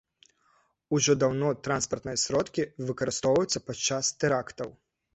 Ужо 0.97 1.15
даўно 1.25 1.51
транспартныя 1.69 2.21
сродкі 2.23 2.67
выкарыстоўваюцца 2.91 3.65
падчас 3.71 4.15
тэрактаў. 4.23 4.79